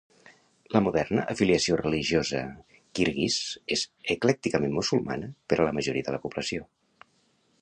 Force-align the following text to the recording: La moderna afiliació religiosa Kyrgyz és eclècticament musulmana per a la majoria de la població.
La 0.75 0.79
moderna 0.85 1.25
afiliació 1.33 1.77
religiosa 1.81 2.41
Kyrgyz 3.01 3.37
és 3.77 3.87
eclècticament 4.17 4.77
musulmana 4.81 5.31
per 5.53 5.61
a 5.63 5.71
la 5.71 5.79
majoria 5.81 6.11
de 6.11 6.19
la 6.19 6.25
població. 6.29 6.71